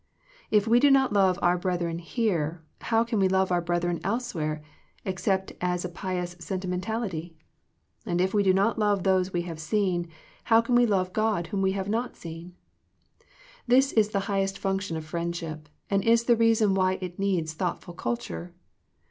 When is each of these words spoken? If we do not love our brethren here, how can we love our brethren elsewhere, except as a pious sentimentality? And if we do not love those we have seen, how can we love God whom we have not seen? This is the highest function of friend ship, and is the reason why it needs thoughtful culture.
If 0.49 0.67
we 0.67 0.79
do 0.79 0.89
not 0.89 1.13
love 1.13 1.37
our 1.43 1.59
brethren 1.59 1.99
here, 1.99 2.63
how 2.79 3.03
can 3.03 3.19
we 3.19 3.27
love 3.27 3.51
our 3.51 3.61
brethren 3.61 4.01
elsewhere, 4.03 4.63
except 5.05 5.53
as 5.61 5.85
a 5.85 5.89
pious 5.89 6.35
sentimentality? 6.39 7.35
And 8.03 8.19
if 8.19 8.33
we 8.33 8.41
do 8.41 8.51
not 8.51 8.79
love 8.79 9.03
those 9.03 9.31
we 9.31 9.43
have 9.43 9.59
seen, 9.59 10.07
how 10.45 10.59
can 10.59 10.73
we 10.73 10.87
love 10.87 11.13
God 11.13 11.45
whom 11.53 11.61
we 11.61 11.73
have 11.73 11.87
not 11.87 12.15
seen? 12.15 12.55
This 13.67 13.91
is 13.93 14.09
the 14.09 14.21
highest 14.25 14.57
function 14.57 14.97
of 14.97 15.05
friend 15.05 15.35
ship, 15.35 15.69
and 15.87 16.03
is 16.03 16.23
the 16.23 16.35
reason 16.35 16.73
why 16.73 16.93
it 16.93 17.19
needs 17.19 17.53
thoughtful 17.53 17.93
culture. 17.93 18.55